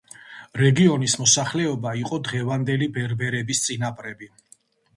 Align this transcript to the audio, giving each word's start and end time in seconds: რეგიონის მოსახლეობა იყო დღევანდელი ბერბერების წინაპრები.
რეგიონის 0.61 1.13
მოსახლეობა 1.23 1.93
იყო 2.01 2.19
დღევანდელი 2.29 2.89
ბერბერების 2.99 3.65
წინაპრები. 3.69 4.35